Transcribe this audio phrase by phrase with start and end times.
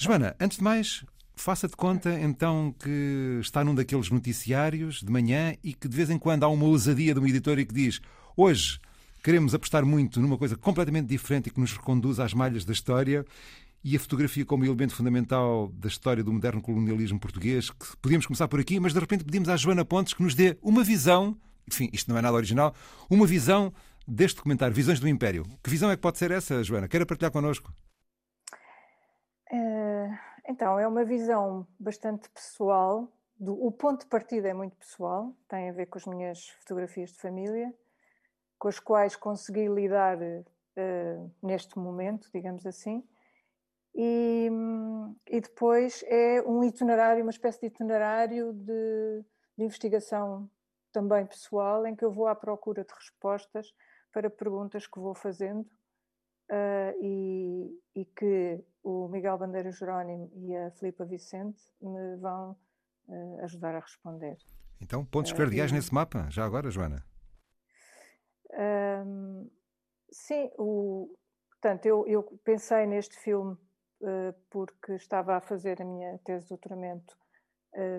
[0.00, 5.56] Joana, antes de mais, faça de conta então que está num daqueles noticiários de manhã
[5.64, 8.00] e que de vez em quando há uma ousadia de um editor e que diz
[8.36, 8.78] hoje
[9.24, 13.26] queremos apostar muito numa coisa completamente diferente e que nos reconduz às malhas da história
[13.82, 18.46] e a fotografia como elemento fundamental da história do moderno colonialismo português, que podíamos começar
[18.46, 21.36] por aqui, mas de repente pedimos à Joana Pontes que nos dê uma visão,
[21.68, 22.72] enfim, isto não é nada original,
[23.10, 23.72] uma visão
[24.06, 25.44] deste documentário, Visões do Império.
[25.60, 26.86] Que visão é que pode ser essa, Joana?
[26.86, 27.72] Queira partilhar connosco?
[29.50, 35.34] Uh, então, é uma visão bastante pessoal, do, o ponto de partida é muito pessoal,
[35.48, 37.72] tem a ver com as minhas fotografias de família,
[38.58, 43.04] com as quais consegui lidar uh, neste momento, digamos assim,
[43.94, 44.48] e,
[45.28, 49.24] e, depois é um itinerário, uma espécie de itinerário de,
[49.56, 50.48] de, investigação
[50.92, 53.74] também pessoal, em que eu vou à procura de respostas
[54.12, 55.66] para perguntas que vou fazendo
[56.50, 62.56] uh, e, e, que o Miguel Bandeira Jerónimo e a Filipa Vicente me vão
[63.06, 64.36] uh, ajudar a responder.
[64.80, 67.04] Então, pontos uh, cardeais nesse mapa, já agora, Joana?
[70.10, 71.14] sim, o,
[71.50, 73.56] portanto, eu, eu pensei neste filme
[74.50, 77.16] porque estava a fazer a minha tese de doutoramento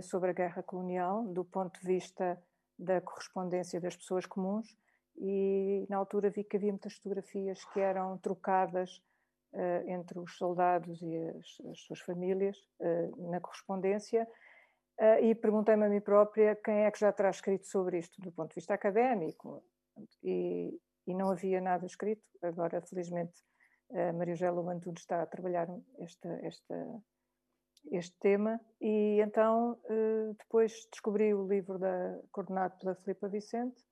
[0.01, 2.41] sobre a guerra colonial, do ponto de vista
[2.77, 4.75] da correspondência das pessoas comuns,
[5.19, 9.01] e na altura vi que havia muitas fotografias que eram trocadas
[9.53, 14.27] uh, entre os soldados e as, as suas famílias uh, na correspondência
[14.99, 18.31] uh, e perguntei-me a mim própria quem é que já terá escrito sobre isto do
[18.31, 19.61] ponto de vista académico.
[20.23, 22.23] E, e não havia nada escrito.
[22.41, 23.33] Agora felizmente
[23.91, 25.67] a Maria Eugélia Antunes está a trabalhar
[25.99, 27.01] esta, esta,
[27.91, 28.61] este tema.
[28.79, 29.77] E então
[30.37, 33.88] depois descobri o livro da, coordenado pela Filipa Vicente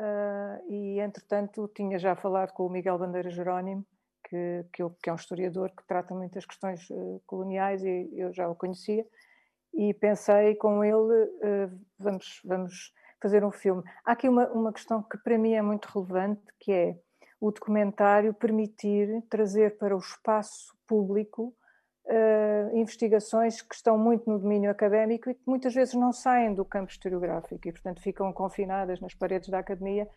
[0.00, 3.86] uh, e entretanto tinha já falado com o Miguel Bandeira Jerónimo
[4.24, 8.48] que, que, que é um historiador que trata muitas questões uh, coloniais e eu já
[8.48, 9.06] o conhecia
[9.74, 13.82] e pensei com ele uh, vamos, vamos fazer um filme.
[14.04, 16.98] Há aqui uma, uma questão que para mim é muito relevante que é
[17.40, 21.54] o documentário permitir trazer para o espaço público
[22.10, 26.64] uh, investigações que estão muito no domínio académico e que muitas vezes não saem do
[26.64, 30.08] campo historiográfico e, portanto, ficam confinadas nas paredes da academia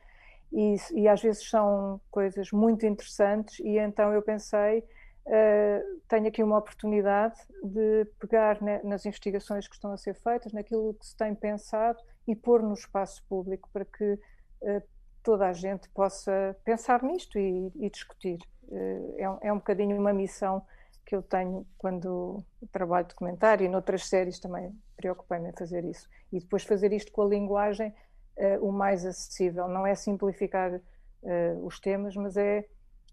[0.51, 6.43] e, e às vezes são coisas muito interessantes e então eu pensei uh, tenho aqui
[6.43, 11.33] uma oportunidade de pegar nas investigações que estão a ser feitas, naquilo que se tem
[11.35, 14.83] pensado e pôr no espaço público para que uh,
[15.21, 18.39] toda a gente possa pensar nisto e, e discutir.
[18.71, 20.65] É, é um bocadinho uma missão
[21.05, 26.07] que eu tenho quando trabalho documentário e noutras séries também preocupei-me em fazer isso.
[26.31, 27.93] E depois fazer isto com a linguagem
[28.37, 29.67] uh, o mais acessível.
[29.67, 32.65] Não é simplificar uh, os temas, mas é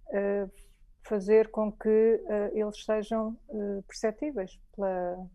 [0.08, 0.50] uh,
[1.02, 2.20] fazer com que
[2.52, 3.34] eles sejam
[3.86, 5.26] perceptíveis pela,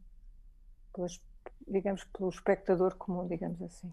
[0.93, 1.19] pelas,
[1.67, 3.91] digamos, pelo espectador comum, digamos assim.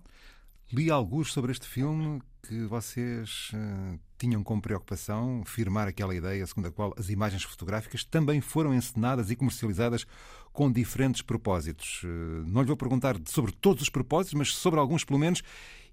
[0.70, 6.68] Li alguns sobre este filme que vocês uh, tinham como preocupação firmar aquela ideia segundo
[6.68, 10.04] a qual as imagens fotográficas também foram encenadas e comercializadas
[10.52, 12.02] com diferentes propósitos.
[12.02, 15.42] Uh, não lhe vou perguntar sobre todos os propósitos, mas sobre alguns pelo menos.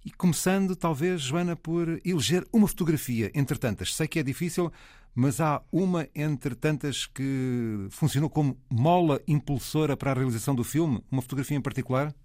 [0.03, 3.93] E começando, talvez, Joana, por eleger uma fotografia entre tantas.
[3.93, 4.71] Sei que é difícil,
[5.13, 11.03] mas há uma entre tantas que funcionou como mola impulsora para a realização do filme?
[11.11, 12.15] Uma fotografia em particular?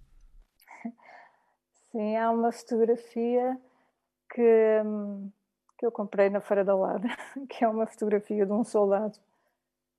[1.95, 3.57] Sim, há uma fotografia
[4.29, 4.81] que,
[5.77, 7.15] que eu comprei na Feira da Ladra,
[7.47, 9.17] que é uma fotografia de um soldado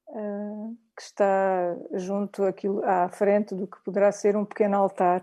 [0.09, 5.23] uh, que está junto aquilo, à frente do que poderá ser um pequeno altar,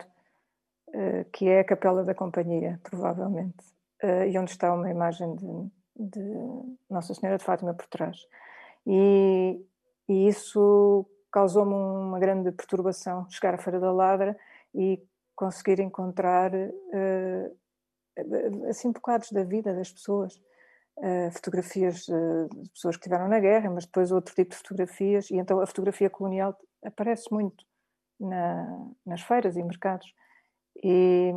[0.87, 3.63] uh, que é a Capela da Companhia, provavelmente,
[4.03, 8.17] uh, e onde está uma imagem de, de, Nossa Senhora de Fátima por trás.
[8.87, 9.63] E,
[10.09, 14.35] e isso causou-me uma grande perturbação chegar à Feira da Ladra
[14.73, 14.99] e
[15.43, 17.57] conseguir encontrar uh,
[18.69, 20.35] assim bocados da vida das pessoas,
[20.99, 25.29] uh, fotografias uh, de pessoas que estiveram na guerra, mas depois outro tipo de fotografias,
[25.29, 27.65] e então a fotografia colonial aparece muito
[28.17, 30.13] na, nas feiras e mercados.
[30.81, 31.33] E,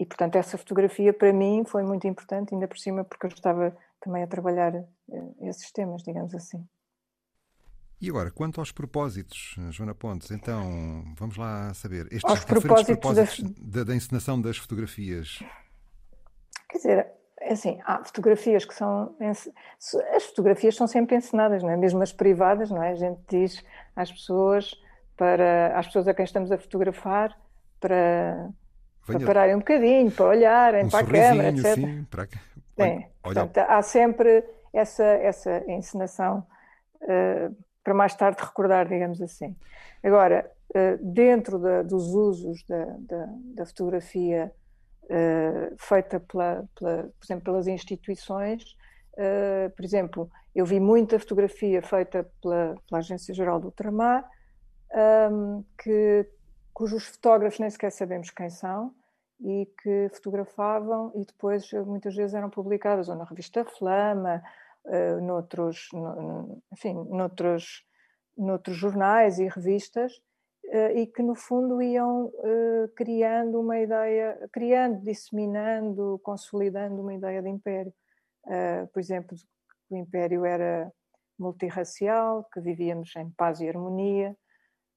[0.00, 3.76] e, portanto, essa fotografia para mim foi muito importante, ainda por cima, porque eu estava
[4.00, 4.72] também a trabalhar
[5.42, 6.66] esses temas, digamos assim.
[8.00, 12.06] E agora, quanto aos propósitos, Joana Pontes, então vamos lá saber.
[12.12, 13.82] Estes aos propósitos, propósitos da...
[13.82, 15.42] da, encenação das fotografias.
[16.70, 17.06] Quer dizer,
[17.40, 19.16] é assim, há fotografias que são.
[20.14, 21.76] As fotografias são sempre encenadas, não é?
[21.76, 22.92] Mesmo as privadas, não é?
[22.92, 23.64] A gente diz
[23.96, 24.80] às pessoas,
[25.16, 27.36] para, às pessoas a quem estamos a fotografar,
[27.80, 28.48] para,
[29.04, 31.74] para pararem um bocadinho, para olharem um para a câmera, etc.
[31.74, 32.28] Sim, para...
[32.28, 36.46] Sim, portanto, há sempre essa, essa encenação.
[37.02, 39.56] Uh, para mais tarde recordar, digamos assim.
[40.04, 40.50] Agora,
[41.00, 44.52] dentro da, dos usos da, da, da fotografia
[45.78, 48.76] feita, pela, pela, por exemplo, pelas instituições,
[49.74, 54.28] por exemplo, eu vi muita fotografia feita pela, pela Agência Geral do Ultramar,
[55.32, 56.26] um, que,
[56.74, 58.92] cujos fotógrafos nem sequer sabemos quem são
[59.40, 64.42] e que fotografavam e depois muitas vezes eram publicadas ou na revista Flama,
[64.84, 67.84] uh, noutros, no, enfim, noutros,
[68.36, 70.12] noutros jornais e revistas
[70.66, 77.42] uh, e que no fundo iam uh, criando uma ideia, criando, disseminando, consolidando uma ideia
[77.42, 77.92] de império.
[78.92, 79.36] por exemplo,
[79.90, 80.90] o império era
[81.38, 84.36] multirracial, que vivíamos em paz e harmonia,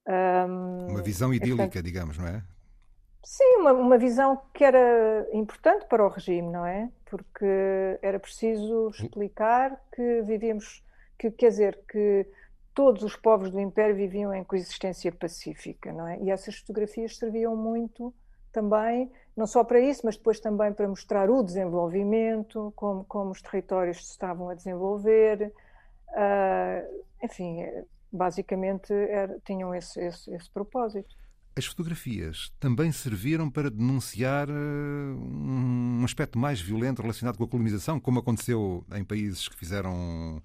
[0.08, 2.42] um, uma visão idílica, portanto, digamos, não é?
[3.24, 6.90] Sim, uma, uma visão que era importante para o regime, não é?
[7.06, 7.46] Porque
[8.02, 10.84] era preciso explicar que vivíamos,
[11.18, 12.26] que quer dizer, que
[12.74, 16.18] todos os povos do Império viviam em coexistência pacífica, não é?
[16.20, 18.12] E essas fotografias serviam muito
[18.52, 23.40] também, não só para isso, mas depois também para mostrar o desenvolvimento, como, como os
[23.40, 25.52] territórios se estavam a desenvolver,
[26.08, 27.64] uh, enfim,
[28.10, 31.14] basicamente era, tinham esse, esse, esse propósito.
[31.54, 38.00] As fotografias também serviram para denunciar uh, um aspecto mais violento relacionado com a colonização,
[38.00, 40.42] como aconteceu em países que fizeram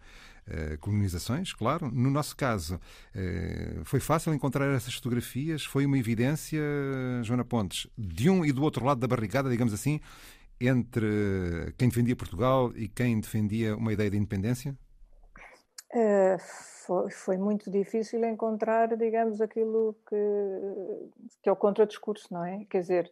[0.48, 1.90] uh, colonizações, claro.
[1.90, 6.62] No nosso caso, uh, foi fácil encontrar essas fotografias, foi uma evidência,
[7.24, 10.02] Joana Pontes, de um e do outro lado da barricada, digamos assim,
[10.60, 14.78] entre quem defendia Portugal e quem defendia uma ideia de independência?
[16.86, 20.16] Foi, foi muito difícil encontrar, digamos, aquilo que,
[21.44, 22.66] que é o contradiscurso, não é?
[22.70, 23.12] Quer dizer,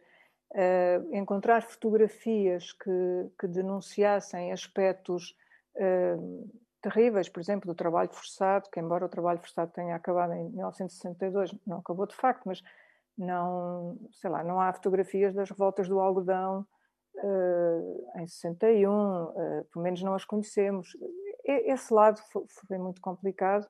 [0.52, 5.36] uh, encontrar fotografias que, que denunciassem aspectos
[5.76, 6.50] uh,
[6.80, 11.54] terríveis, por exemplo, do trabalho forçado, que embora o trabalho forçado tenha acabado em 1962,
[11.66, 12.62] não acabou de facto, mas
[13.18, 16.66] não, sei lá, não há fotografias das revoltas do algodão
[17.16, 20.96] uh, em 61, uh, pelo menos não as conhecemos
[21.46, 23.66] esse lado foi, foi muito complicado.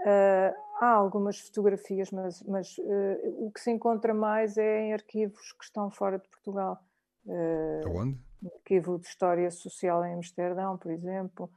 [0.00, 5.52] Uh, há algumas fotografias, mas, mas uh, o que se encontra mais é em arquivos
[5.52, 6.78] que estão fora de Portugal.
[7.24, 8.20] Uh, Aonde?
[8.56, 11.48] Arquivo de História Social em Amsterdão, por exemplo.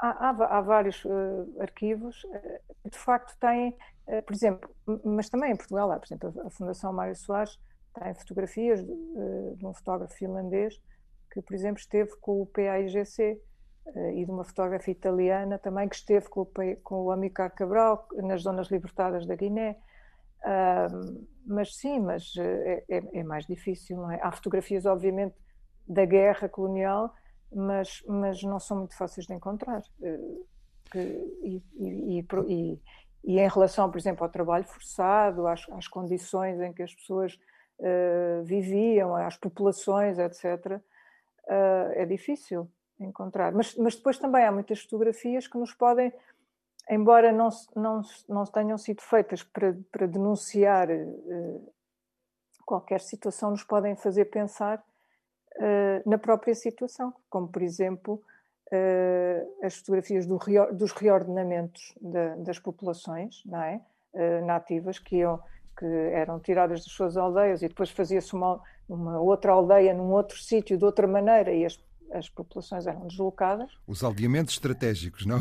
[0.00, 1.06] Há, há, há, vários
[1.60, 2.22] arquivos
[2.82, 3.76] que de facto têm,
[4.26, 4.68] por exemplo,
[5.04, 7.56] mas também em Portugal há, por exemplo, a Fundação Mário Soares
[7.94, 10.82] tem fotografias de, de um fotógrafo finlandês
[11.34, 13.20] que, por exemplo, esteve com o PAIGC
[13.86, 16.46] eh, e de uma fotógrafa italiana também que esteve com o,
[16.82, 19.76] com o Cabral nas zonas libertadas da Guiné.
[20.44, 24.20] Uh, mas sim, mas eh, é, é, é, mais difícil, não é?
[24.22, 25.34] Há fotografias, obviamente,
[25.88, 27.12] da guerra colonial,
[27.52, 29.82] mas, mas não são muito fáceis de encontrar.
[30.00, 30.46] Uh,
[30.90, 32.80] que, e, e, e,
[33.24, 37.34] e, em relação, por exemplo, ao trabalho forçado, às, às condições em que as pessoas
[37.80, 40.80] uh, viviam, às populações, etc.,
[41.48, 42.68] uh, é difícil
[42.98, 43.52] encontrar.
[43.52, 46.12] Mas, mas depois também há muitas fotografias que nos podem,
[46.90, 51.72] embora não, não, não tenham sido feitas para, para denunciar uh,
[52.64, 54.78] qualquer situação, nos podem fazer pensar
[55.56, 58.22] uh, na própria situação, como por exemplo
[59.62, 60.36] as fotografias do,
[60.72, 61.94] dos reordenamentos
[62.38, 63.80] das populações, não é?
[64.42, 65.40] nativas que iam
[65.76, 70.38] que eram tiradas das suas aldeias e depois fazia-se uma, uma outra aldeia num outro
[70.38, 71.78] sítio de outra maneira e as,
[72.12, 73.70] as populações eram deslocadas.
[73.86, 75.40] Os aldeamentos estratégicos, não?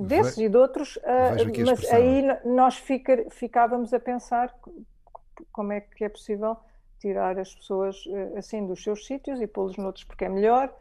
[0.00, 4.54] desses e de outros, uh, mas aí nós fica, ficávamos a pensar
[5.52, 6.56] como é que é possível
[6.98, 10.72] tirar as pessoas uh, assim dos seus sítios e pô-los noutros porque é melhor,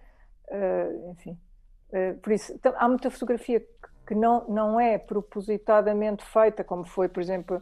[0.49, 1.37] uh, enfim.
[2.21, 3.65] por isso, então, há muita fotografia
[4.05, 7.61] que não, não é propositadamente feita, como foi, por exemplo,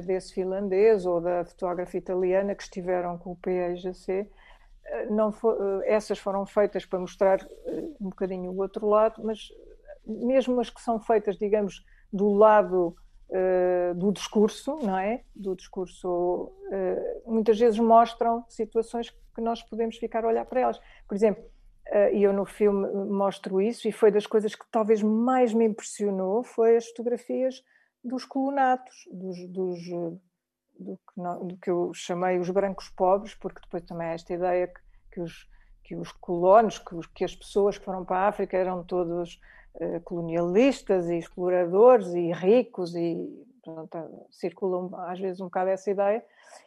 [0.00, 4.28] desse finlandês ou da fotógrafa italiana que estiveram com o PIGC,
[4.84, 9.22] eh, não for, eh, essas foram feitas para mostrar eh, um bocadinho o outro lado,
[9.24, 9.48] mas
[10.06, 12.96] mesmo as que são feitas, digamos, do lado
[13.30, 15.22] uh, do discurso, não é?
[15.34, 20.80] Do discurso, uh, muitas vezes mostram situações que nós podemos ficar a olhar para elas.
[21.08, 21.42] Por exemplo,
[21.88, 25.64] uh, e eu no filme mostro isso, e foi das coisas que talvez mais me
[25.64, 27.62] impressionou, foi as fotografias
[28.04, 29.78] dos colonatos, dos, dos
[30.78, 34.34] do, que não, do, que eu chamei os brancos pobres, porque depois também há esta
[34.34, 34.80] ideia que,
[35.12, 35.48] que, os,
[35.84, 39.40] que os colonos, que, os, que as pessoas que foram para a África eram todos
[39.74, 43.16] uh, colonialistas e exploradores e ricos e
[43.62, 46.24] pronto, circulam às vezes um bocado essa ideia.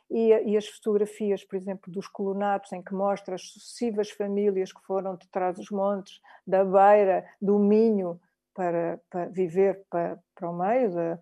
[0.10, 4.82] E, e, as fotografias, por exemplo, dos colonatos, em que mostra as sucessivas famílias que
[4.82, 8.20] foram de trás dos montes, da Beira, do Minho,
[8.56, 11.20] para, para viver para, para o meio, da,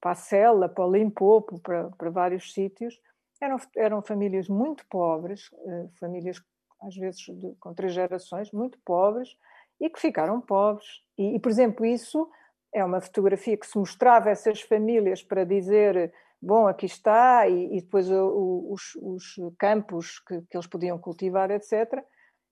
[0.00, 2.98] para a Cela, para o Limpopo, para, para vários sítios.
[3.40, 6.40] Eram, eram famílias muito pobres, uh, famílias
[6.80, 9.36] às vezes de, com três gerações, muito pobres,
[9.80, 10.86] e que ficaram pobres.
[11.18, 12.30] E, e, por exemplo, isso
[12.72, 17.80] é uma fotografia que se mostrava essas famílias para dizer bom, aqui está, e, e
[17.80, 22.04] depois o, os, os, campos que, que, eles podiam cultivar, etc.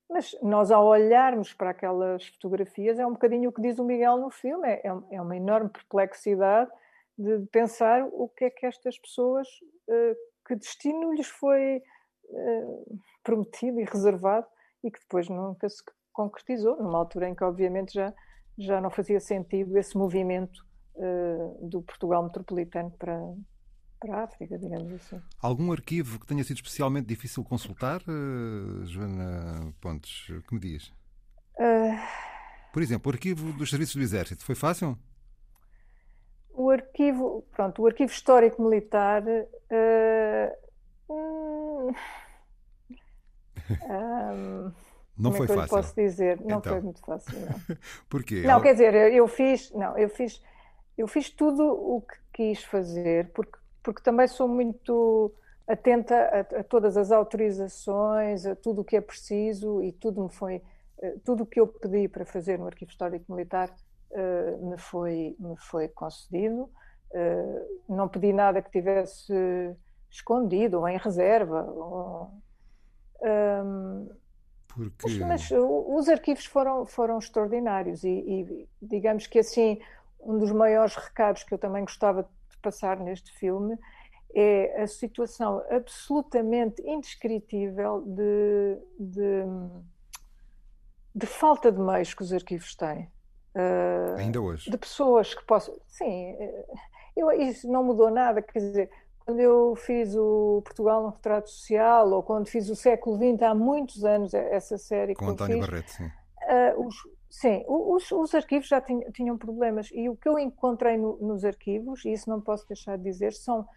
[0.09, 4.17] Mas nós, ao olharmos para aquelas fotografias, é um bocadinho o que diz o Miguel
[4.17, 6.69] no filme, é, é, é uma enorme perplexidade
[7.17, 9.47] de pensar o que é que estas pessoas,
[9.89, 10.15] uh,
[10.47, 11.81] que destino lhes foi
[12.29, 14.45] uh, prometido e reservado
[14.83, 15.81] e que depois nunca se
[16.13, 18.13] concretizou, numa altura em que, obviamente, já,
[18.57, 23.19] já não fazia sentido esse movimento uh, do Portugal metropolitano para,
[23.99, 25.21] para a África, digamos assim.
[25.41, 28.01] Algum arquivo que tenha sido especialmente difícil consultar,
[28.83, 30.27] Joana Pontes?
[30.47, 30.91] Que me diz?
[32.75, 34.97] Por exemplo, o arquivo dos serviços do Exército, foi fácil?
[36.53, 39.23] O arquivo, pronto, o arquivo histórico militar.
[39.23, 40.51] Uh,
[41.09, 41.93] hum,
[43.89, 44.71] um,
[45.17, 45.69] não foi é fácil.
[45.69, 46.73] posso dizer, não então.
[46.73, 47.39] foi muito fácil.
[47.39, 47.77] Não.
[48.09, 48.41] Porquê?
[48.41, 50.41] Não, quer dizer, eu fiz, não, eu fiz,
[50.97, 55.31] eu fiz tudo o que quis fazer, porque, porque também sou muito
[55.67, 60.29] atenta a, a todas as autorizações, a tudo o que é preciso e tudo me
[60.29, 60.63] foi,
[60.99, 63.69] eh, tudo o que eu pedi para fazer no Arquivo Histórico Militar
[64.09, 66.67] uh, me, foi, me foi concedido.
[67.11, 69.33] Uh, não pedi nada que tivesse
[70.09, 71.63] escondido ou em reserva.
[71.63, 72.31] Ou,
[73.21, 74.09] um,
[74.67, 75.19] Porque...
[75.19, 79.79] mas, mas, os arquivos foram, foram extraordinários e, e, digamos que assim
[80.19, 82.29] um dos maiores recados que eu também gostava de
[82.65, 83.77] passar neste filme
[84.33, 89.43] é a situação absolutamente indescritível de, de,
[91.13, 93.09] de falta de meios que os arquivos têm.
[93.55, 94.69] Uh, Ainda hoje.
[94.69, 95.79] De pessoas que possam.
[95.87, 96.35] Sim,
[97.15, 98.41] eu, isso não mudou nada.
[98.41, 103.17] Quer dizer, quando eu fiz o Portugal no Retrato Social, ou quando fiz o século
[103.17, 106.05] XX, há muitos anos, essa série Com António fiz, Barreto, sim.
[106.05, 106.95] Uh, os,
[107.39, 109.89] sim, os, os, arquivos já tinham, tinham, problemas.
[109.91, 113.33] E o que eu encontrei no, nos arquivos, e isso não posso deixar de dizer,
[113.33, 113.67] são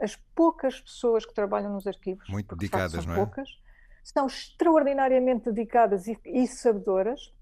[0.00, 2.28] as poucas pessoas que trabalham nos arquivos.
[2.28, 3.16] Muito dedicadas, são não é?
[3.16, 3.48] poucas.
[4.02, 7.32] São extraordinariamente dedicadas e, e sabedoras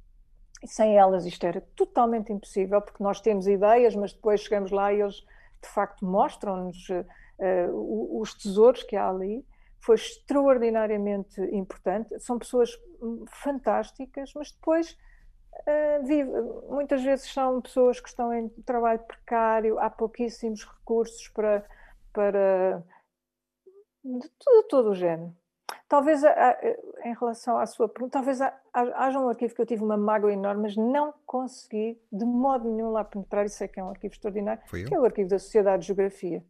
[0.66, 5.00] sem elas isto era totalmente impossível, porque nós temos ideias, mas depois chegamos lá e
[5.00, 5.24] eles
[5.62, 9.44] de facto mostram-nos uh, os tesouros que há ali.
[9.80, 12.18] Foi extraordinariamente importante.
[12.18, 12.70] São pessoas
[13.00, 14.96] hum, fantásticas, mas depois
[15.60, 16.30] uh, vive,
[16.68, 21.64] muitas vezes são pessoas que estão em trabalho precário, há pouquíssimos recursos para,
[22.12, 22.82] para
[24.04, 25.34] de todo, todo o género.
[25.86, 28.40] Talvez em relação à sua pergunta, talvez
[28.72, 32.90] haja um arquivo que eu tive uma mágoa enorme, mas não consegui de modo nenhum
[32.90, 35.80] lá penetrar, e sei que é um arquivo extraordinário, que é o arquivo da Sociedade
[35.80, 36.44] de Geografia,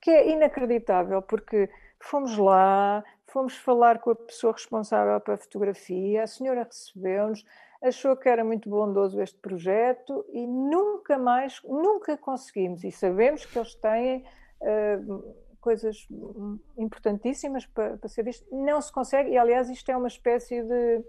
[0.00, 1.68] que é inacreditável, porque
[2.00, 3.04] fomos lá,
[3.36, 7.44] fomos falar com a pessoa responsável pela fotografia, a senhora recebeu-nos,
[7.82, 13.58] achou que era muito bondoso este projeto e nunca mais, nunca conseguimos, e sabemos que
[13.58, 14.24] eles têm...
[14.62, 16.06] Uh, coisas
[16.78, 18.46] importantíssimas para, para ser visto.
[18.54, 21.04] Não se consegue, e aliás, isto é uma espécie de,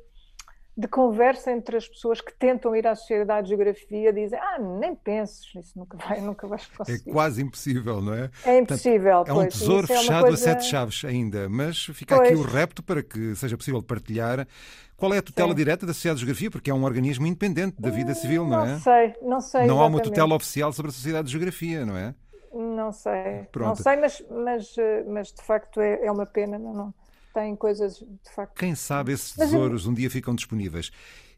[0.77, 4.95] de conversa entre as pessoas que tentam ir à Sociedade de Geografia, dizem: Ah, nem
[4.95, 7.09] penses, isso nunca, vai, nunca vais é conseguir.
[7.09, 8.29] É quase impossível, não é?
[8.45, 9.25] É impossível.
[9.25, 10.51] Portanto, é um tesouro é fechado é coisa...
[10.51, 12.29] a sete chaves ainda, mas fica pois.
[12.29, 14.47] aqui o repto para que seja possível partilhar.
[14.95, 15.55] Qual é a tutela Sim.
[15.55, 16.51] direta da Sociedade de Geografia?
[16.51, 18.71] Porque é um organismo independente da vida civil, não, não é?
[18.73, 19.61] Não sei, não sei.
[19.61, 19.71] Não exatamente.
[19.71, 22.13] há uma tutela oficial sobre a Sociedade de Geografia, não é?
[22.53, 23.67] Não sei, Pronto.
[23.67, 24.75] não sei, mas, mas,
[25.07, 26.93] mas de facto é, é uma pena, não, não.
[27.33, 28.57] Tem coisas de facto.
[28.57, 30.91] Quem sabe esses tesouros mas, um dia ficam disponíveis.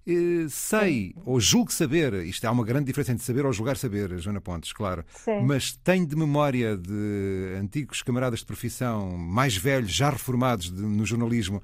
[0.07, 1.21] Uh, sei, Sim.
[1.25, 4.73] ou julgo saber, isto há uma grande diferença entre saber ou julgar saber, Joana Pontes,
[4.73, 5.41] claro, Sim.
[5.43, 11.05] mas tenho de memória de antigos camaradas de profissão, mais velhos, já reformados de, no
[11.05, 11.61] jornalismo,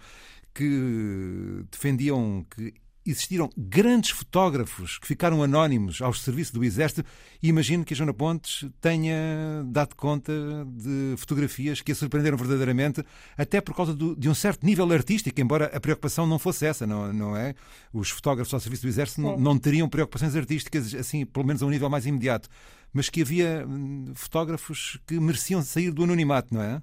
[0.54, 2.74] que defendiam que
[3.06, 7.08] existiram grandes fotógrafos que ficaram anónimos ao serviço do Exército
[7.42, 10.34] e imagino que a Joana Pontes tenha dado conta
[10.68, 13.04] de fotografias que a surpreenderam verdadeiramente,
[13.38, 16.88] até por causa do, de um certo nível artístico, embora a preocupação não fosse essa,
[16.88, 17.54] não, não é?
[17.94, 21.66] Os fotógrafos ao serviço do Exército não, não, teriam preocupações artísticas, assim, pelo menos a
[21.66, 22.50] um nível mais imediato,
[22.92, 26.82] mas que havia hum, fotógrafos que mereciam sair do anonimato, não é?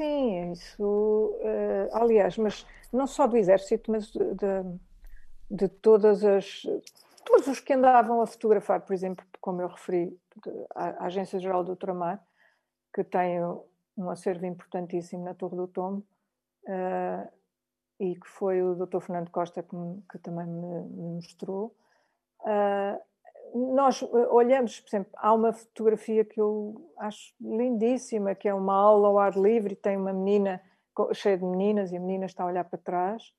[0.00, 0.82] Sim, isso.
[0.82, 4.20] Uh, aliás, mas não só do Exército, mas de,
[5.50, 6.62] de, todas as.
[7.24, 10.18] Todos os que andavam a fotografar, por exemplo, como eu referi,
[10.74, 12.22] a, Agência Geral do Ultramar,
[12.92, 13.38] que tem
[13.96, 16.04] um acervo importantíssimo na Torre do Tombo,
[16.64, 17.28] uh,
[18.00, 19.00] e que foi o Dr.
[19.00, 19.76] Fernando Costa que,
[20.10, 21.74] que também me, me mostrou.
[22.40, 23.00] Uh,
[23.54, 29.08] nós olhamos, por exemplo, há uma fotografia que eu acho lindíssima, que é uma aula
[29.08, 30.60] ao ar livre, tem uma menina
[31.12, 33.32] cheia de meninas e a menina está a olhar para trás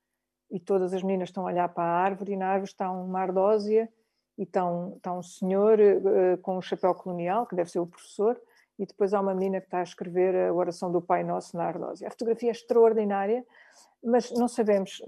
[0.50, 3.20] e todas as meninas estão a olhar para a árvore e na árvore está uma
[3.20, 3.90] ardósia
[4.38, 7.88] e está um, está um senhor uh, com um chapéu colonial, que deve ser o
[7.88, 8.40] professor,
[8.80, 11.66] e depois há uma menina que está a escrever a oração do Pai Nosso na
[11.66, 12.08] ardósia.
[12.08, 13.46] A fotografia é extraordinária,
[14.04, 15.02] mas não sabemos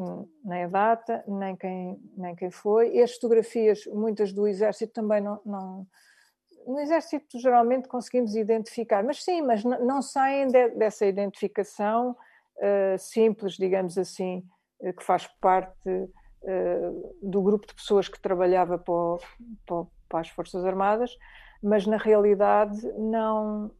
[0.44, 2.96] nem a data, nem quem, nem quem foi.
[2.96, 5.88] E as fotografias, muitas do Exército também não, não
[6.68, 12.16] no Exército geralmente conseguimos identificar, mas sim, mas não, saem de, dessa identificação
[12.58, 14.44] uh, simples, digamos assim,
[14.80, 19.20] uh, que faz parte uh, do grupo de pessoas que trabalhava para, o,
[20.10, 21.16] para, as Forças Armadas,
[21.62, 23.72] mas na realidade não.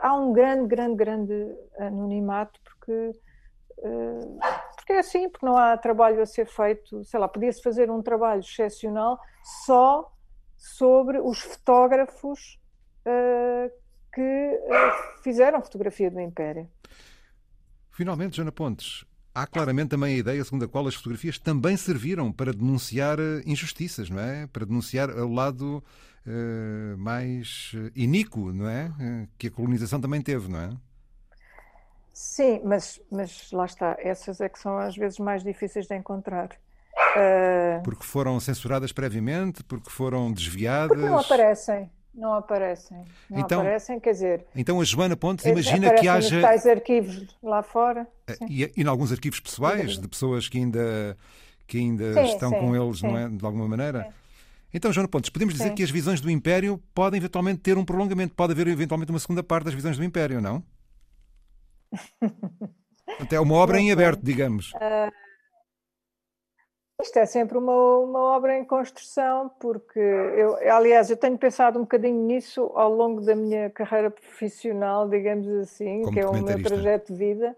[0.00, 3.12] há um grande, grande, grande anonimato porque
[4.76, 8.00] porque é assim, porque não há trabalho a ser feito, sei lá, podia-se fazer um
[8.00, 10.10] trabalho excepcional só
[10.56, 12.58] sobre os fotógrafos
[14.14, 14.60] que
[15.22, 16.66] fizeram fotografia do Império.
[17.96, 22.30] Finalmente, Jana Pontes, há claramente também a ideia segundo a qual as fotografias também serviram
[22.30, 24.46] para denunciar eh, injustiças, não é?
[24.48, 25.82] Para denunciar o lado
[26.26, 28.92] uh, mais iníquo, não é?
[29.38, 30.70] Que a colonização também teve, não é?
[32.12, 36.50] Sim, mas, mas lá está, essas é que são às vezes mais difíceis de encontrar.
[37.16, 37.82] Uh...
[37.82, 40.98] Porque foram censuradas previamente, porque foram desviadas.
[40.98, 41.90] Porque não aparecem.
[42.16, 43.04] Não aparecem.
[43.28, 44.46] Não então, aparecem, quer dizer.
[44.56, 46.40] Então a Joana Pontes imagina que haja.
[46.40, 48.08] Tais arquivos lá fora.
[48.26, 51.16] Eh, e, e em alguns arquivos pessoais de pessoas que ainda,
[51.66, 53.06] que ainda sim, estão sim, com eles, sim.
[53.06, 53.28] não é?
[53.28, 54.08] De alguma maneira.
[54.72, 58.34] Então, Joana Pontes, podemos dizer que as visões do Império podem eventualmente ter um prolongamento,
[58.34, 60.62] pode haver eventualmente uma segunda parte das visões do Império, não?
[63.20, 64.72] Até uma obra em aberto, digamos.
[64.72, 65.12] Uh,
[67.02, 71.82] isto é sempre uma, uma obra em construção, porque eu, aliás, eu tenho pensado um
[71.82, 76.62] bocadinho nisso ao longo da minha carreira profissional, digamos assim, Como que é o meu
[76.62, 77.56] trajeto de vida,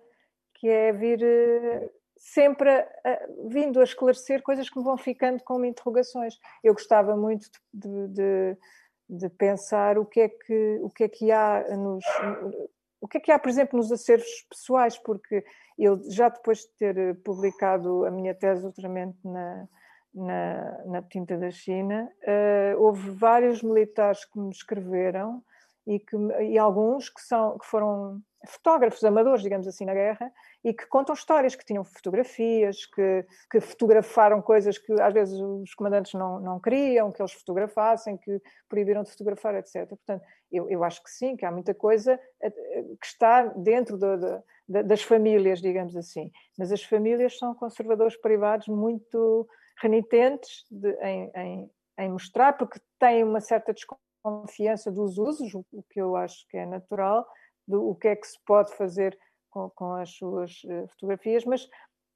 [0.54, 5.42] que é vir uh, sempre a, a, vindo a esclarecer coisas que me vão ficando
[5.44, 6.36] como interrogações.
[6.62, 8.56] Eu gostava muito de, de,
[9.08, 12.04] de pensar o que é que, o que, é que há nos
[13.00, 14.98] o que é que há, por exemplo, nos acervos pessoais?
[14.98, 15.44] Porque
[15.78, 19.68] eu, já depois de ter eh, publicado a minha tese de doutoramento na,
[20.14, 25.42] na, na tinta da China, uh, houve vários militares que me escreveram
[25.88, 30.30] e, que, e alguns que, são, que foram fotógrafos amadores, digamos assim, na guerra,
[30.62, 35.72] e que contam histórias, que tinham fotografias, que, que fotografaram coisas que às vezes os
[35.74, 39.88] comandantes não, não queriam que eles fotografassem, que proibiram de fotografar, etc.
[39.88, 40.22] Portanto,
[40.52, 42.50] eu, eu acho que sim, que há muita coisa eh,
[43.00, 46.30] que está dentro de, de, das famílias, digamos assim.
[46.58, 49.48] Mas as famílias são conservadores privados muito
[49.80, 54.07] renitentes de, em, em, em mostrar, porque têm uma certa desconfiança
[54.92, 57.26] dos usos, o que eu acho que é natural,
[57.66, 59.18] do o que é que se pode fazer
[59.50, 61.68] com, com as suas eh, fotografias, mas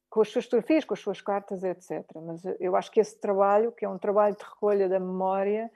[0.09, 2.05] com as suas fotografias, com as suas cartas, etc.
[2.23, 5.71] Mas eh, eu acho que esse trabalho, que é um trabalho de recolha da memória,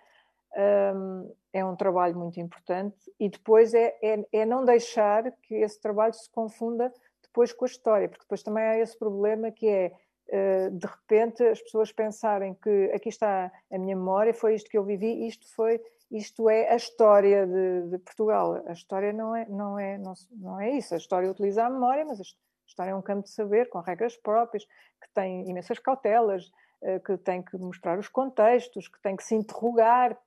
[0.96, 5.80] um, é um trabalho muito importante e depois é, é, é, não deixar que esse
[5.80, 9.92] trabalho se confunda depois com a história, porque depois também há esse problema que é
[10.30, 14.78] uh, de repente as pessoas pensarem que aqui está a minha memória, foi isto que
[14.78, 18.64] eu vivi, isto foi isto é a história de, de, Portugal.
[18.66, 20.94] A história não é, não, é, não, não é isso.
[20.94, 22.24] A história utiliza a memória, mas a
[22.66, 26.50] história é um campo de saber com regras próprias, que tem imensas cautelas,
[26.82, 30.18] eh, que tem que mostrar os contextos, que tem que se interrogar,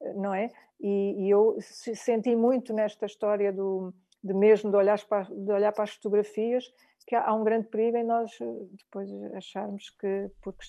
[0.00, 0.50] eh, não é?
[0.80, 5.72] E, e eu senti muito nesta história do, de mesmo de olhar, para, de olhar
[5.72, 6.64] para as fotografias
[7.06, 10.66] que há, há um grande perigo em nós eh, depois acharmos que, porque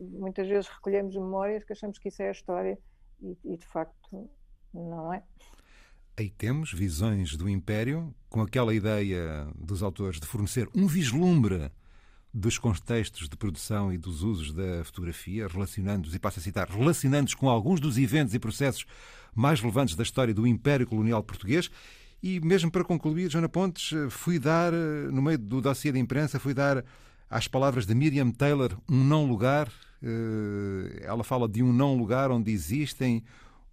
[0.00, 2.78] muitas vezes recolhemos memórias, que achamos que isso é a história
[3.20, 4.28] e, e de facto
[4.72, 5.22] não é.
[6.18, 11.70] Aí temos visões do Império, com aquela ideia dos autores de fornecer um vislumbre
[12.32, 17.34] dos contextos de produção e dos usos da fotografia, relacionando-os, e passo a citar, relacionando-os
[17.34, 18.84] com alguns dos eventos e processos
[19.34, 21.70] mais relevantes da história do Império Colonial Português.
[22.22, 26.54] E mesmo para concluir, Joana Pontes, fui dar, no meio do dossiê de imprensa, fui
[26.54, 26.84] dar
[27.28, 29.85] às palavras de Miriam Taylor um não lugar eh,
[31.02, 33.22] ela fala de um não lugar onde existem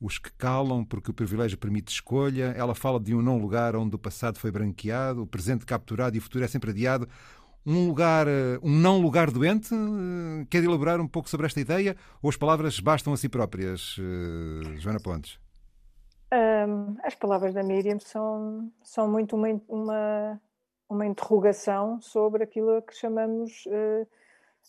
[0.04, 2.54] os que calam porque o privilégio permite escolha.
[2.58, 6.20] Ela fala de um não lugar onde o passado foi branqueado, o presente capturado e
[6.20, 7.08] o futuro é sempre adiado.
[7.66, 9.74] Um lugar, eh, um não lugar doente.
[9.74, 13.96] Eh, quer elaborar um pouco sobre esta ideia ou as palavras bastam a si próprias,
[14.78, 15.40] Joana Pontes?
[17.04, 20.42] As palavras da Miriam são, são muito uma, uma,
[20.90, 24.08] uma interrogação sobre aquilo que chamamos uh,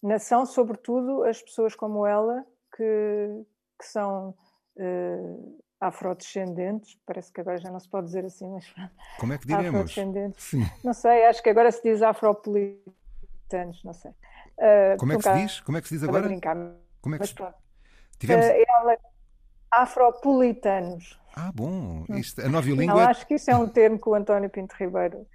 [0.05, 2.45] nação, sobretudo as pessoas como ela,
[2.77, 3.45] que,
[3.79, 4.35] que são
[4.77, 8.67] uh, afrodescendentes, parece que agora já não se pode dizer assim, mas
[9.19, 9.69] como é que diremos?
[9.69, 10.45] Afrodescendentes.
[10.45, 10.64] Sim.
[10.85, 14.11] Não sei, acho que agora se diz afropolitanos, não sei.
[14.11, 15.61] Uh, como é que se diz?
[15.61, 16.29] Como é que se diz agora?
[16.29, 16.57] Brincar,
[17.01, 17.35] como é que mas se...
[17.35, 17.57] pronto.
[18.19, 18.47] Tivemos...
[18.47, 18.99] Uh, ela...
[19.71, 21.21] Afropolitanos.
[21.35, 22.05] Ah, bom.
[22.11, 22.95] Isto, a nova língua...
[22.95, 25.27] Não, acho que isso é um termo que o António Pinto Ribeiro...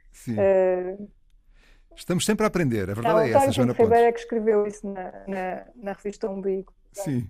[1.99, 3.89] Estamos sempre a aprender, a verdade não, é essa, Joana Pontes.
[3.89, 6.73] Ribeiro é que escreveu isso na, na, na revista Umbigo.
[6.93, 7.29] Sim.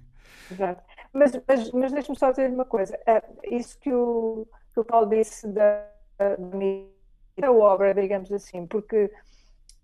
[0.52, 0.84] Exato.
[1.12, 2.96] Mas, mas, mas deixe-me só dizer uma coisa.
[2.98, 5.88] Uh, isso que o, que o Paulo disse da,
[7.36, 9.12] da obra, digamos assim, porque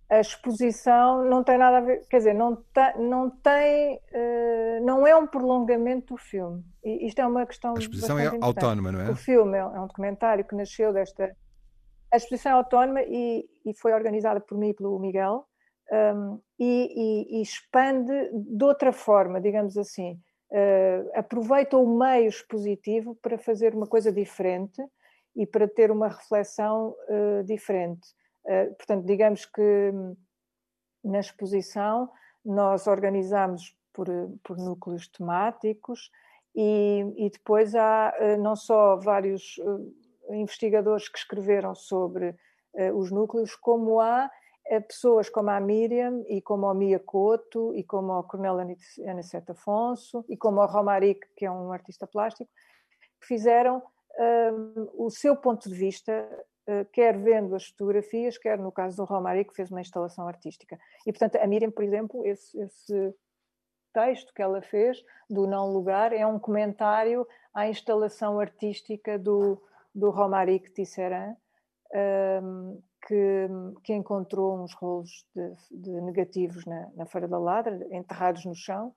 [0.08, 5.08] a exposição não tem nada a ver, quer dizer, não, tem, não tem, uh, não
[5.08, 6.64] é um prolongamento do filme.
[6.84, 7.74] E isto é uma questão.
[7.76, 9.10] A exposição é autónoma, não é?
[9.10, 11.36] O filme é, é um documentário que nasceu desta
[12.16, 15.46] a exposição é autónoma e, e, foi organizada por mim e pelo Miguel
[15.92, 20.20] um, e, e, expande de outra forma, digamos assim.
[20.50, 24.82] Uh, aproveita o meio expositivo para fazer uma coisa diferente
[25.36, 28.08] e para ter uma reflexão uh, diferente.
[28.46, 30.16] Uh, portanto, digamos que hum,
[31.04, 32.10] na exposição
[32.44, 34.08] nós organizamos por,
[34.44, 36.10] por núcleos temáticos
[36.56, 39.60] e, e, depois há não só vários
[40.30, 42.30] investigadores que escreveram sobre
[42.74, 44.30] uh, os núcleos, como há
[44.72, 48.76] uh, pessoas como a Miriam e como a Mia Couto e como a Cornélia
[49.08, 52.50] Aniceto Afonso e como a Romaric, que é um artista plástico,
[53.22, 56.28] que fizeram uh, o seu ponto de vista,
[56.92, 60.80] quer vendo as fotografias, quer no caso do Romaric, que fez uma instalação artística.
[61.06, 63.14] E, portanto, a Miriam, por exemplo, esse, esse
[63.94, 64.98] texto que ela fez,
[65.30, 69.62] do Não Lugar, é um comentário à instalação artística do,
[69.96, 71.38] do Romaric Tisserand,
[72.44, 73.48] um, que,
[73.84, 78.94] que, encontrou uns rolos de, de negativos na, na, Feira da Ladra, enterrados no chão,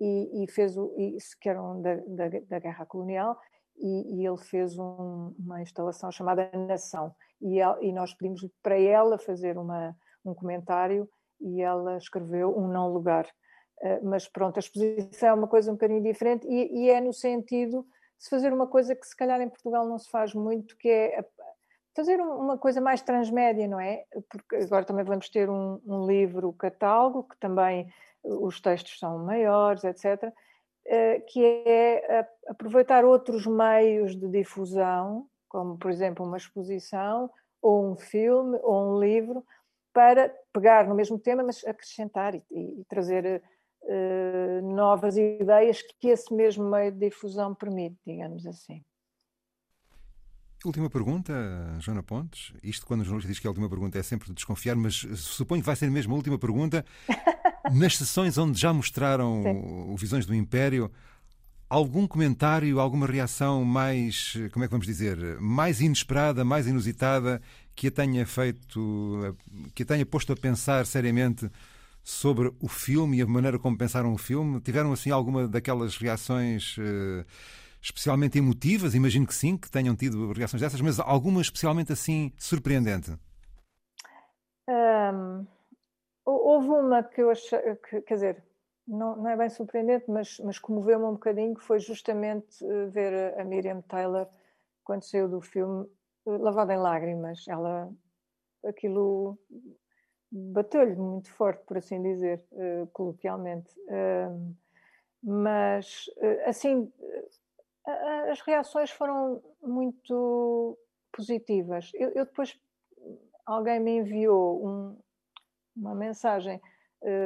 [0.00, 3.38] e, e fez o, isso que eram da, da, da guerra colonial,
[3.78, 9.18] e, e ele fez um, uma instalação chamada Nação, e, e nós pedimos para ela
[9.18, 11.08] fazer uma, um comentário,
[11.40, 13.26] e ela escreveu um não lugar.
[13.80, 17.12] Uh, mas pronto, a exposição é uma coisa um bocadinho diferente, e, e é no
[17.12, 17.86] sentido
[18.22, 21.24] se fazer uma coisa que se calhar em Portugal não se faz muito, que é
[21.92, 24.04] fazer uma coisa mais transmédia, não é?
[24.30, 29.82] Porque agora também vamos ter um, um livro catálogo, que também os textos são maiores,
[29.82, 30.32] etc.,
[30.86, 37.28] eh, que é aproveitar outros meios de difusão, como por exemplo uma exposição,
[37.60, 39.44] ou um filme, ou um livro,
[39.92, 43.42] para pegar no mesmo tema, mas acrescentar e, e trazer
[43.88, 48.82] eh, novas ideias que esse mesmo meio de difusão permite, digamos assim.
[50.64, 51.32] Última pergunta,
[51.80, 52.52] Joana Pontes.
[52.62, 54.94] Isto, quando o jornalista diz que é a última pergunta, é sempre de desconfiar, mas
[55.16, 56.84] suponho que vai ser mesmo a última pergunta.
[57.72, 59.42] Nas sessões onde já mostraram
[59.92, 60.90] o Visões do Império,
[61.68, 67.40] algum comentário, alguma reação mais, como é que vamos dizer, mais inesperada, mais inusitada,
[67.74, 69.36] que a tenha feito,
[69.74, 71.50] que a tenha posto a pensar seriamente
[72.02, 74.60] sobre o filme e a maneira como pensaram o filme?
[74.60, 77.24] Tiveram assim alguma daquelas reações uh,
[77.80, 78.94] especialmente emotivas?
[78.94, 83.12] Imagino que sim, que tenham tido reações dessas, mas alguma especialmente assim surpreendente?
[84.68, 85.46] Um,
[86.24, 88.44] houve uma que eu achei, que, quer dizer,
[88.86, 93.38] não, não é bem surpreendente, mas, mas comoveu-me um bocadinho, que foi justamente eh, ver
[93.38, 94.28] a Miriam Taylor
[94.84, 95.86] quando saiu do filme
[96.26, 97.46] eh, lavada em lágrimas.
[97.48, 97.90] Ela,
[98.64, 99.38] aquilo
[100.32, 103.70] bateu-lhe muito forte, por assim dizer, uh, coloquialmente.
[103.80, 104.56] Uh,
[105.22, 106.90] mas, uh, assim,
[108.30, 110.78] as reações foram muito
[111.12, 111.90] positivas.
[111.94, 112.58] Eu, eu depois,
[113.44, 114.98] alguém me enviou um,
[115.76, 116.60] uma mensagem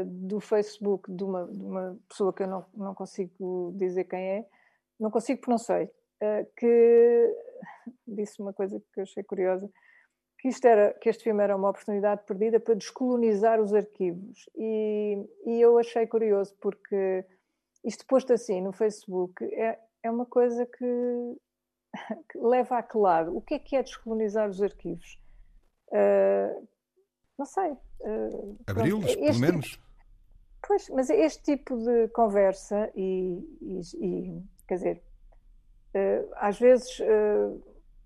[0.06, 4.46] do Facebook de uma, de uma pessoa que eu não, não consigo dizer quem é,
[4.98, 5.90] não consigo porque não sei,
[6.56, 7.34] que
[8.08, 9.70] disse uma coisa que eu achei curiosa,
[10.46, 14.48] que, isto era, que este filme era uma oportunidade perdida para descolonizar os arquivos.
[14.54, 17.24] E, e eu achei curioso, porque
[17.84, 21.36] isto posto assim no Facebook é, é uma coisa que,
[22.30, 23.36] que leva a que lado?
[23.36, 25.18] O que é que é descolonizar os arquivos?
[25.88, 26.68] Uh,
[27.36, 27.72] não sei.
[28.00, 29.66] Uh, Abri-los, pelo menos?
[29.70, 29.82] Tipo,
[30.64, 35.02] pois, mas este tipo de conversa e, e, e quer dizer,
[35.92, 37.00] uh, às vezes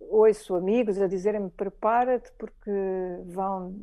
[0.00, 2.70] ouço amigos a dizerem-me prepara-te porque
[3.26, 3.74] vão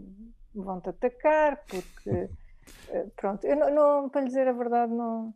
[0.54, 2.30] vão te atacar porque
[2.90, 3.46] eh, pronto.
[3.46, 5.34] Eu não, não, para lhe dizer a verdade não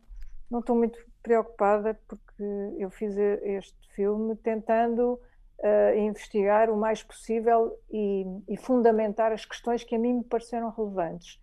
[0.50, 2.44] não estou muito preocupada porque
[2.76, 5.18] eu fiz este filme tentando
[5.60, 10.68] uh, investigar o mais possível e, e, fundamentar as questões que a mim me pareceram
[10.70, 11.40] relevantes.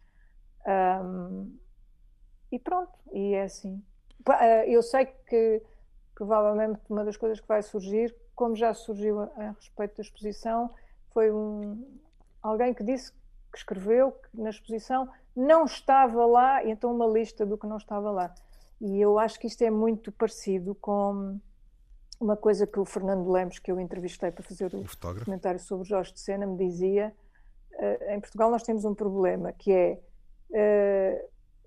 [1.03, 1.57] Um,
[2.51, 3.83] e pronto e é assim.
[4.67, 5.63] Eu sei que
[6.13, 10.73] provavelmente uma das coisas que vai surgir, como já surgiu a, a respeito da exposição,
[11.11, 11.85] foi um,
[12.41, 13.11] alguém que disse
[13.51, 17.75] que escreveu que na exposição não estava lá, e então uma lista do que não
[17.75, 18.33] estava lá.
[18.79, 21.37] E eu acho que isto é muito parecido com
[22.17, 25.85] uma coisa que o Fernando Lemos, que eu entrevistei para fazer o, o comentário sobre
[25.85, 27.13] Jorge de Sena, me dizia.
[27.73, 29.99] Uh, em Portugal nós temos um problema que é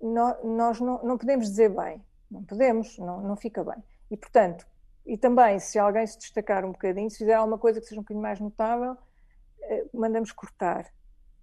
[0.01, 0.07] uh,
[0.43, 3.83] nós não, não, podemos dizer bem, não podemos, não, não fica bem.
[4.09, 4.65] E portanto,
[5.05, 8.03] e também se alguém se destacar um bocadinho, se fizer alguma coisa que seja um
[8.03, 10.85] bocadinho mais notável, uh, mandamos cortar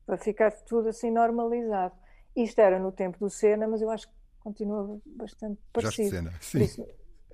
[0.06, 1.94] para ficar tudo assim normalizado.
[2.34, 6.10] Isto era no tempo do Sena, mas eu acho que continua bastante parecido.
[6.10, 6.62] Jorge Sena, sim.
[6.62, 6.86] Isso,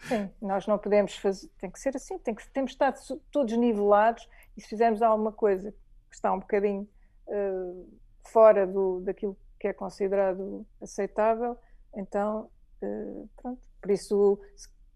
[0.02, 2.94] Sim, nós não podemos fazer, tem que ser assim, tem que, temos estar
[3.30, 5.72] todos nivelados e se fizermos alguma coisa
[6.08, 6.88] que está um bocadinho
[7.26, 11.56] uh, fora do, daquilo que é considerado aceitável,
[11.94, 12.50] então,
[12.82, 14.38] uh, pronto, por isso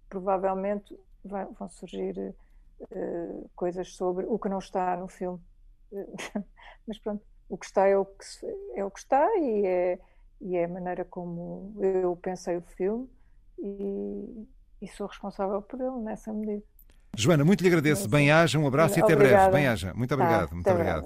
[0.08, 2.34] provavelmente vai, vão surgir
[2.80, 5.40] uh, coisas sobre o que não está no filme.
[6.86, 8.24] Mas pronto, o que está é o que,
[8.76, 9.98] é o que está e é,
[10.40, 13.08] e é a maneira como eu pensei o filme
[13.58, 14.46] e
[14.80, 16.62] e sou responsável por ele nessa medida.
[17.16, 18.08] Joana, muito lhe agradeço.
[18.08, 19.50] Bem-aja, um abraço e até breve.
[19.50, 19.92] Bem-aja.
[19.94, 20.48] Muito obrigado.
[20.48, 21.04] Tá, muito obrigado.